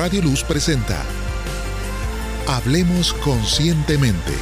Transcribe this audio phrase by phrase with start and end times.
[0.00, 1.04] Radio Luz presenta
[2.48, 4.32] Hablemos Conscientemente.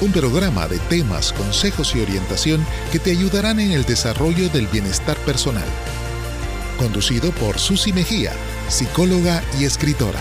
[0.00, 5.16] Un programa de temas, consejos y orientación que te ayudarán en el desarrollo del bienestar
[5.26, 5.66] personal.
[6.78, 8.30] Conducido por Susi Mejía,
[8.68, 10.20] psicóloga y escritora.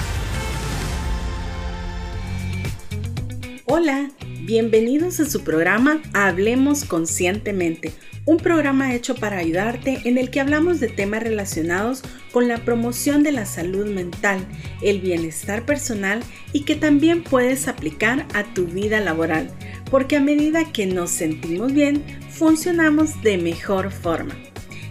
[3.65, 4.09] Hola,
[4.47, 7.93] bienvenidos a su programa Hablemos Conscientemente
[8.29, 13.23] un programa hecho para ayudarte en el que hablamos de temas relacionados con la promoción
[13.23, 14.45] de la salud mental,
[14.83, 16.19] el bienestar personal
[16.53, 19.49] y que también puedes aplicar a tu vida laboral,
[19.89, 24.35] porque a medida que nos sentimos bien, funcionamos de mejor forma.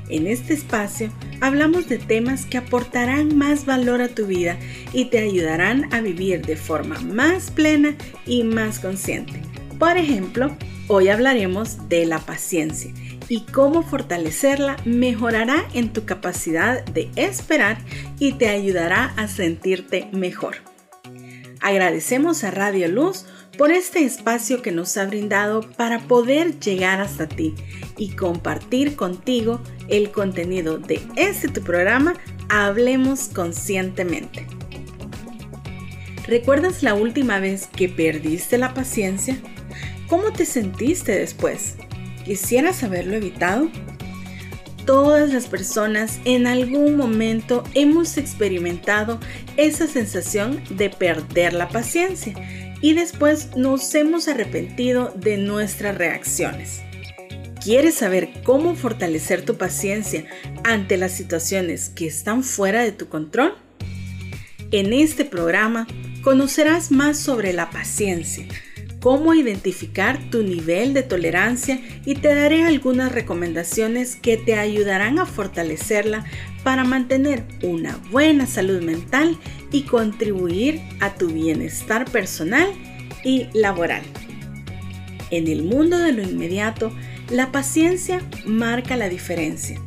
[0.09, 4.59] En este espacio hablamos de temas que aportarán más valor a tu vida
[4.92, 7.95] y te ayudarán a vivir de forma más plena
[8.27, 9.41] y más consciente.
[9.78, 10.56] Por ejemplo,
[10.89, 12.92] hoy hablaremos de la paciencia
[13.28, 17.78] y cómo fortalecerla mejorará en tu capacidad de esperar
[18.19, 20.56] y te ayudará a sentirte mejor.
[21.61, 23.27] Agradecemos a Radio Luz
[23.58, 27.55] por este espacio que nos ha brindado para poder llegar hasta ti
[27.97, 32.14] y compartir contigo el contenido de este tu programa
[32.48, 34.47] Hablemos Conscientemente.
[36.27, 39.36] ¿Recuerdas la última vez que perdiste la paciencia?
[40.08, 41.77] ¿Cómo te sentiste después?
[42.24, 43.70] ¿Quisieras haberlo evitado?
[44.84, 49.20] Todas las personas en algún momento hemos experimentado
[49.56, 52.34] esa sensación de perder la paciencia
[52.80, 56.83] y después nos hemos arrepentido de nuestras reacciones.
[57.62, 60.25] ¿Quieres saber cómo fortalecer tu paciencia
[60.64, 63.55] ante las situaciones que están fuera de tu control?
[64.70, 65.86] En este programa
[66.22, 68.47] conocerás más sobre la paciencia,
[69.00, 75.27] cómo identificar tu nivel de tolerancia y te daré algunas recomendaciones que te ayudarán a
[75.27, 76.24] fortalecerla
[76.64, 79.38] para mantener una buena salud mental
[79.70, 82.69] y contribuir a tu bienestar personal
[83.24, 84.02] y laboral.
[85.31, 86.92] En el mundo de lo inmediato,
[87.31, 89.81] la paciencia marca la diferencia.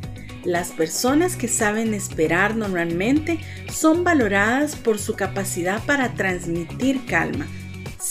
[0.44, 3.38] Las personas que saben esperar normalmente
[3.72, 7.46] son valoradas por su capacidad para transmitir calma,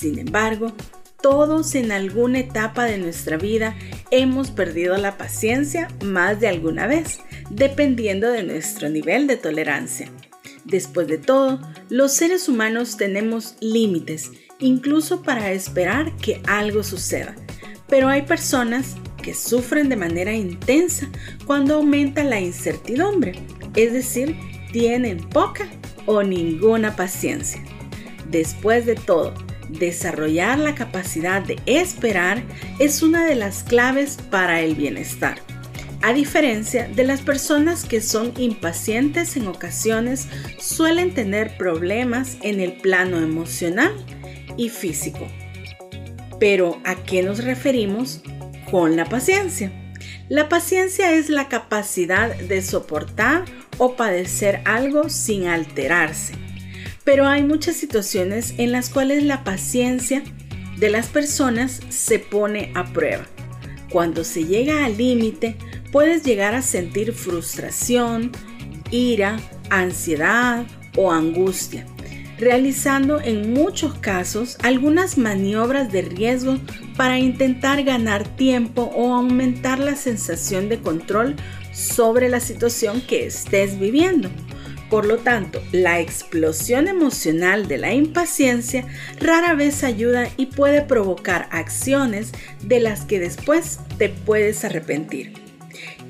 [0.01, 0.73] sin embargo,
[1.21, 3.75] todos en alguna etapa de nuestra vida
[4.09, 7.19] hemos perdido la paciencia más de alguna vez,
[7.51, 10.09] dependiendo de nuestro nivel de tolerancia.
[10.65, 17.35] Después de todo, los seres humanos tenemos límites, incluso para esperar que algo suceda.
[17.87, 21.11] Pero hay personas que sufren de manera intensa
[21.45, 23.33] cuando aumenta la incertidumbre,
[23.75, 24.35] es decir,
[24.71, 25.69] tienen poca
[26.07, 27.63] o ninguna paciencia.
[28.31, 29.33] Después de todo,
[29.71, 32.43] desarrollar la capacidad de esperar
[32.79, 35.39] es una de las claves para el bienestar.
[36.03, 40.27] A diferencia de las personas que son impacientes en ocasiones,
[40.57, 43.93] suelen tener problemas en el plano emocional
[44.57, 45.27] y físico.
[46.39, 48.21] Pero ¿a qué nos referimos
[48.71, 49.71] con la paciencia?
[50.27, 53.45] La paciencia es la capacidad de soportar
[53.77, 56.33] o padecer algo sin alterarse
[57.03, 60.23] pero hay muchas situaciones en las cuales la paciencia
[60.77, 63.25] de las personas se pone a prueba.
[63.89, 65.55] Cuando se llega al límite,
[65.91, 68.31] puedes llegar a sentir frustración,
[68.89, 71.85] ira, ansiedad o angustia,
[72.37, 76.57] realizando en muchos casos algunas maniobras de riesgo
[76.97, 81.35] para intentar ganar tiempo o aumentar la sensación de control
[81.73, 84.29] sobre la situación que estés viviendo.
[84.91, 88.85] Por lo tanto, la explosión emocional de la impaciencia
[89.21, 95.31] rara vez ayuda y puede provocar acciones de las que después te puedes arrepentir.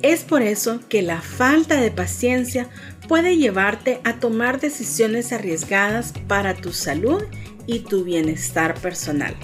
[0.02, 2.70] Es por eso que la falta de paciencia
[3.08, 7.22] puede llevarte a tomar decisiones arriesgadas para tu salud
[7.68, 9.36] y tu bienestar personal.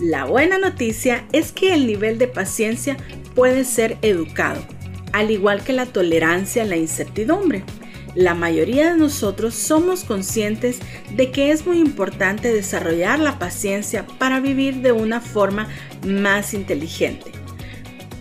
[0.00, 2.96] La buena noticia es que el nivel de paciencia
[3.36, 4.60] puede ser educado,
[5.12, 7.62] al igual que la tolerancia a la incertidumbre.
[8.14, 10.78] La mayoría de nosotros somos conscientes
[11.16, 15.68] de que es muy importante desarrollar la paciencia para vivir de una forma
[16.06, 17.32] más inteligente.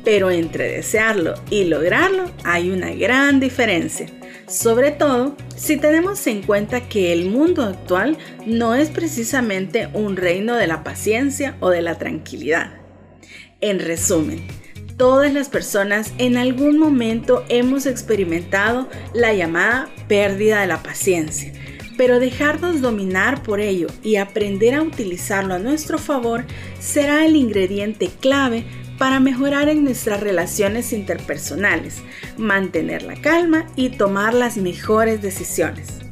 [0.03, 4.07] Pero entre desearlo y lograrlo hay una gran diferencia.
[4.47, 10.55] Sobre todo si tenemos en cuenta que el mundo actual no es precisamente un reino
[10.55, 12.73] de la paciencia o de la tranquilidad.
[13.61, 14.45] En resumen,
[14.97, 21.51] Todas las personas en algún momento hemos experimentado la llamada pérdida de la paciencia,
[21.97, 26.45] pero dejarnos dominar por ello y aprender a utilizarlo a nuestro favor
[26.79, 28.65] será el ingrediente clave
[28.99, 32.03] para mejorar en nuestras relaciones interpersonales,
[32.37, 36.03] mantener la calma y tomar las mejores decisiones.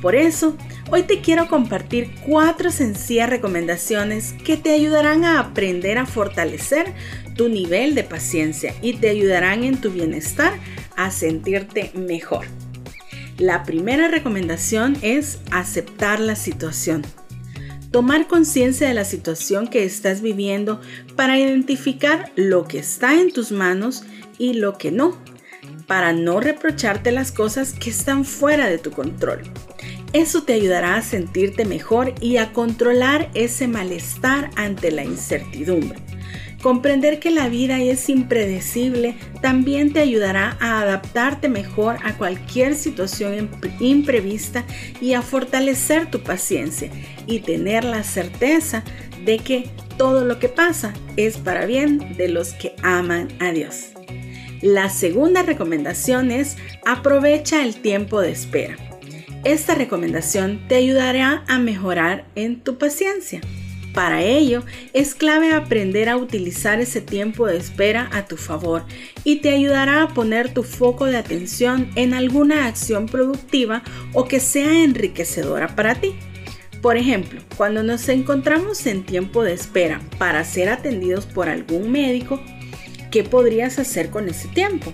[0.00, 0.56] Por eso,
[0.90, 6.92] hoy te quiero compartir cuatro sencillas recomendaciones que te ayudarán a aprender a fortalecer
[7.34, 10.54] tu nivel de paciencia y te ayudarán en tu bienestar
[10.96, 12.46] a sentirte mejor.
[13.38, 17.02] La primera recomendación es aceptar la situación.
[17.90, 20.80] Tomar conciencia de la situación que estás viviendo
[21.16, 24.04] para identificar lo que está en tus manos
[24.38, 25.18] y lo que no,
[25.86, 29.42] para no reprocharte las cosas que están fuera de tu control.
[30.12, 35.98] Eso te ayudará a sentirte mejor y a controlar ese malestar ante la incertidumbre.
[36.62, 43.50] Comprender que la vida es impredecible también te ayudará a adaptarte mejor a cualquier situación
[43.80, 44.64] imprevista
[45.00, 46.88] y a fortalecer tu paciencia
[47.26, 48.84] y tener la certeza
[49.24, 53.88] de que todo lo que pasa es para bien de los que aman a Dios.
[54.60, 56.56] La segunda recomendación es
[56.86, 58.76] aprovecha el tiempo de espera.
[59.42, 63.40] Esta recomendación te ayudará a mejorar en tu paciencia.
[63.94, 68.84] Para ello, es clave aprender a utilizar ese tiempo de espera a tu favor
[69.22, 73.82] y te ayudará a poner tu foco de atención en alguna acción productiva
[74.14, 76.14] o que sea enriquecedora para ti.
[76.80, 82.42] Por ejemplo, cuando nos encontramos en tiempo de espera para ser atendidos por algún médico,
[83.10, 84.92] ¿qué podrías hacer con ese tiempo?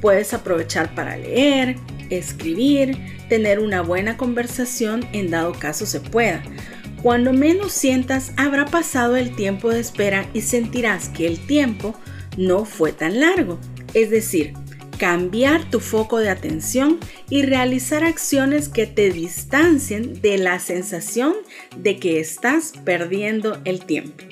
[0.00, 1.76] Puedes aprovechar para leer,
[2.08, 2.96] escribir,
[3.28, 6.42] tener una buena conversación en dado caso se pueda
[7.02, 11.94] cuando menos sientas, habrá pasado el tiempo de espera y sentirás que el tiempo
[12.36, 13.58] no fue tan largo.
[13.94, 14.54] Es decir,
[14.98, 16.98] cambiar tu foco de atención
[17.30, 21.34] y realizar acciones que te distancien de la sensación
[21.76, 24.24] de que estás perdiendo el tiempo.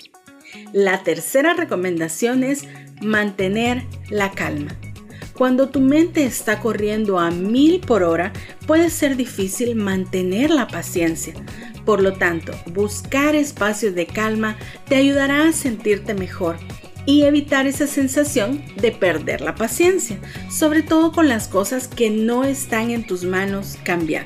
[0.73, 2.65] La tercera recomendación es
[3.01, 4.77] mantener la calma.
[5.37, 8.33] Cuando tu mente está corriendo a mil por hora,
[8.67, 11.35] puede ser difícil mantener la paciencia.
[11.85, 14.57] Por lo tanto, buscar espacios de calma
[14.89, 16.57] te ayudará a sentirte mejor
[17.05, 20.19] y evitar esa sensación de perder la paciencia,
[20.51, 24.25] sobre todo con las cosas que no están en tus manos cambiar.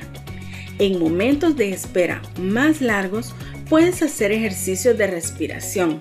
[0.79, 3.35] En momentos de espera más largos,
[3.69, 5.99] puedes hacer ejercicios de respiración,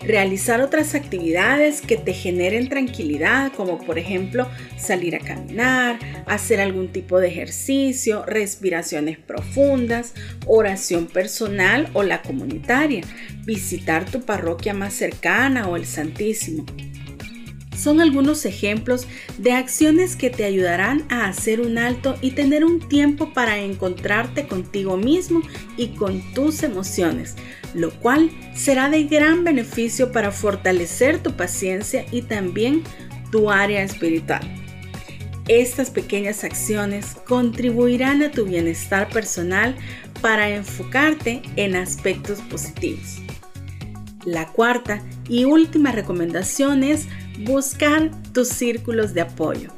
[0.00, 6.88] realizar otras actividades que te generen tranquilidad, como por ejemplo salir a caminar, hacer algún
[6.88, 10.14] tipo de ejercicio, respiraciones profundas,
[10.46, 13.02] oración personal o la comunitaria,
[13.44, 16.64] visitar tu parroquia más cercana o el Santísimo
[17.78, 19.06] son algunos ejemplos
[19.38, 24.46] de acciones que te ayudarán a hacer un alto y tener un tiempo para encontrarte
[24.46, 25.42] contigo mismo
[25.76, 27.36] y con tus emociones,
[27.74, 32.82] lo cual será de gran beneficio para fortalecer tu paciencia y también
[33.30, 34.42] tu área espiritual.
[35.48, 39.74] Estas pequeñas acciones contribuirán a tu bienestar personal
[40.20, 43.22] para enfocarte en aspectos positivos.
[44.24, 47.06] La cuarta y última recomendación es
[47.44, 49.70] buscar tus círculos de apoyo.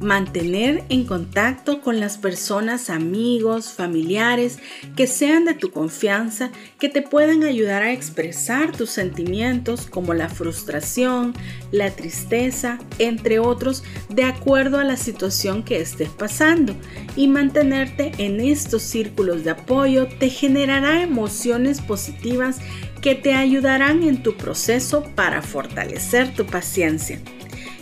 [0.00, 4.58] Mantener en contacto con las personas, amigos, familiares
[4.94, 10.28] que sean de tu confianza, que te puedan ayudar a expresar tus sentimientos como la
[10.28, 11.34] frustración,
[11.72, 16.76] la tristeza, entre otros, de acuerdo a la situación que estés pasando.
[17.16, 22.58] Y mantenerte en estos círculos de apoyo te generará emociones positivas
[23.00, 27.20] que te ayudarán en tu proceso para fortalecer tu paciencia.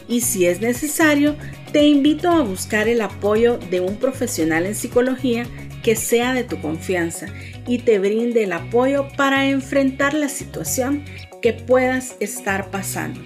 [0.08, 1.36] Y si es necesario,
[1.72, 5.46] te invito a buscar el apoyo de un profesional en psicología
[5.82, 7.26] que sea de tu confianza
[7.66, 11.04] y te brinde el apoyo para enfrentar la situación
[11.42, 13.20] que puedas estar pasando.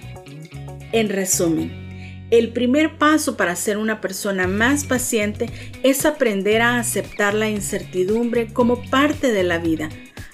[0.91, 5.49] En resumen, el primer paso para ser una persona más paciente
[5.83, 9.89] es aprender a aceptar la incertidumbre como parte de la vida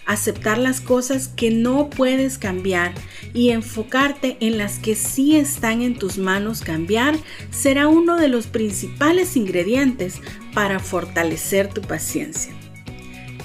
[0.07, 2.93] aceptar las cosas que no puedes cambiar
[3.33, 7.15] y enfocarte en las que sí están en tus manos cambiar
[7.51, 10.21] será uno de los principales ingredientes
[10.53, 12.53] para fortalecer tu paciencia.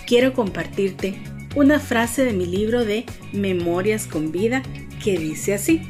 [0.07, 1.21] Quiero compartirte
[1.55, 4.63] una frase de mi libro de Memorias con Vida
[5.03, 5.83] que dice así.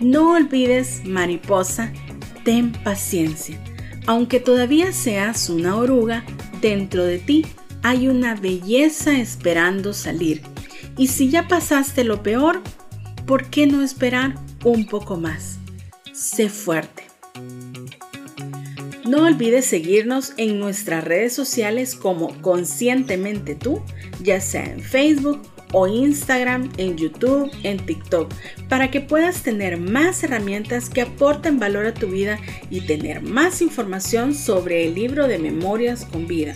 [0.00, 1.92] No olvides, mariposa,
[2.44, 3.58] ten paciencia.
[4.06, 6.24] Aunque todavía seas una oruga,
[6.60, 7.46] dentro de ti
[7.82, 10.42] hay una belleza esperando salir.
[10.96, 12.62] Y si ya pasaste lo peor,
[13.26, 14.34] ¿por qué no esperar
[14.64, 15.58] un poco más?
[16.12, 17.04] Sé fuerte.
[19.06, 23.82] No olvides seguirnos en nuestras redes sociales como Conscientemente tú,
[24.22, 25.40] ya sea en Facebook,
[25.72, 28.32] o Instagram, en YouTube, en TikTok,
[28.68, 32.38] para que puedas tener más herramientas que aporten valor a tu vida
[32.70, 36.54] y tener más información sobre el libro de Memorias con Vida.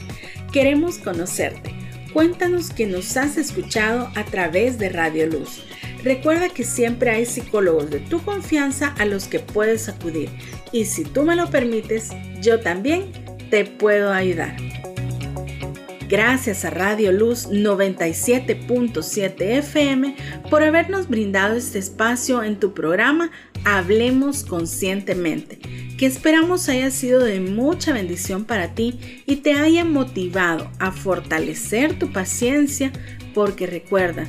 [0.54, 1.74] Queremos conocerte.
[2.12, 5.64] Cuéntanos que nos has escuchado a través de Radio Luz.
[6.04, 10.30] Recuerda que siempre hay psicólogos de tu confianza a los que puedes acudir
[10.70, 13.10] y si tú me lo permites, yo también
[13.50, 14.54] te puedo ayudar.
[16.08, 20.14] Gracias a Radio Luz 97.7 FM
[20.50, 23.32] por habernos brindado este espacio en tu programa
[23.64, 25.58] Hablemos Conscientemente,
[26.04, 31.98] que esperamos haya sido de mucha bendición para ti y te haya motivado a fortalecer
[31.98, 32.92] tu paciencia,
[33.32, 34.28] porque recuerda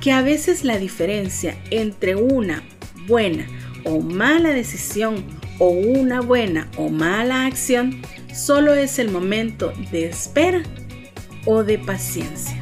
[0.00, 2.64] que a veces la diferencia entre una
[3.06, 3.46] buena
[3.84, 5.24] o mala decisión
[5.60, 8.02] o una buena o mala acción
[8.34, 10.64] solo es el momento de espera
[11.46, 12.61] o de paciencia.